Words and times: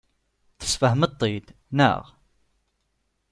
Tesfehmeḍ-t-id, 0.59 1.47
naɣ? 1.77 2.01